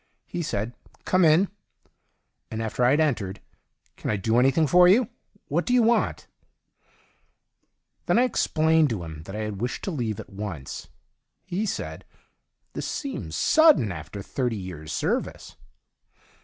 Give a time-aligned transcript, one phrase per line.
[0.25, 0.73] He said,'
[1.05, 1.47] Come in,'
[2.49, 3.39] and after I had entered:'
[3.97, 5.09] Can I do anything for you?
[5.47, 6.25] What do you want}'
[8.07, 10.87] Then I explained to him that I wished to leave at once.
[11.45, 12.03] He said:'
[12.73, 15.55] This seems sudden, after thirty years' service.'